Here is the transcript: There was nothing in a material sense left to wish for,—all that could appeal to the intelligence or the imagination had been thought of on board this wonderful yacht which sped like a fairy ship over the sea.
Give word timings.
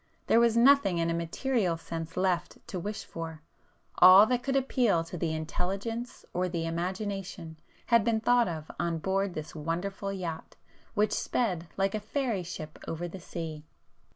There 0.25 0.39
was 0.39 0.57
nothing 0.57 0.97
in 0.97 1.11
a 1.11 1.13
material 1.13 1.77
sense 1.77 2.17
left 2.17 2.57
to 2.69 2.79
wish 2.79 3.03
for,—all 3.05 4.25
that 4.25 4.41
could 4.41 4.55
appeal 4.55 5.03
to 5.03 5.15
the 5.15 5.31
intelligence 5.31 6.25
or 6.33 6.49
the 6.49 6.65
imagination 6.65 7.59
had 7.85 8.03
been 8.03 8.19
thought 8.19 8.47
of 8.47 8.71
on 8.79 8.97
board 8.97 9.35
this 9.35 9.53
wonderful 9.53 10.11
yacht 10.11 10.55
which 10.95 11.13
sped 11.13 11.67
like 11.77 11.93
a 11.93 11.99
fairy 11.99 12.41
ship 12.41 12.79
over 12.87 13.07
the 13.07 13.19
sea. 13.19 13.63